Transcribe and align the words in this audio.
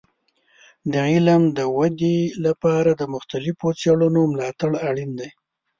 د 0.91 0.93
علم 1.13 1.41
د 1.57 1.59
ودې 1.77 2.19
لپاره 2.45 2.91
د 2.95 3.03
مختلفو 3.13 3.67
څیړنو 3.79 4.21
ملاتړ 4.33 4.71
اړین 4.89 5.11
دی. 5.19 5.29